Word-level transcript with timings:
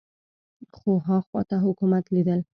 خو 0.75 0.91
ها 1.05 1.17
خوا 1.27 1.41
ته 1.49 1.55
حکومت 1.65 2.05
لیدل 2.13 2.41